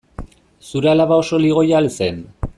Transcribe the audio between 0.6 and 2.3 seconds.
Zure alaba oso ligoia al zen?